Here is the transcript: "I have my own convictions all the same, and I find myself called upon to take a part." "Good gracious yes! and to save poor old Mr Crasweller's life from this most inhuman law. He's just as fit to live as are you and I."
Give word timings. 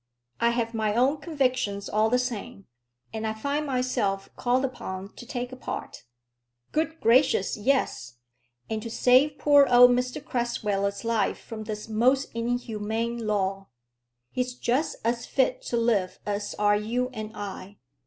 "I 0.39 0.49
have 0.49 0.73
my 0.73 0.95
own 0.95 1.17
convictions 1.17 1.87
all 1.87 2.09
the 2.09 2.17
same, 2.17 2.65
and 3.13 3.27
I 3.27 3.35
find 3.35 3.67
myself 3.67 4.35
called 4.35 4.65
upon 4.65 5.13
to 5.13 5.27
take 5.27 5.51
a 5.51 5.55
part." 5.55 6.05
"Good 6.71 6.99
gracious 6.99 7.55
yes! 7.55 8.15
and 8.67 8.81
to 8.81 8.89
save 8.89 9.37
poor 9.37 9.67
old 9.69 9.91
Mr 9.91 10.19
Crasweller's 10.19 11.05
life 11.05 11.37
from 11.37 11.65
this 11.65 11.87
most 11.87 12.31
inhuman 12.33 13.27
law. 13.27 13.67
He's 14.31 14.55
just 14.55 14.95
as 15.05 15.27
fit 15.27 15.61
to 15.67 15.77
live 15.77 16.17
as 16.25 16.55
are 16.57 16.75
you 16.75 17.09
and 17.13 17.37
I." 17.37 17.77